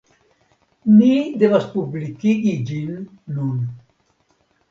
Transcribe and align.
Ni 0.93 1.09
devas 1.43 1.67
publikigi 1.75 2.55
ĝin 2.71 2.97
nun. 3.35 3.55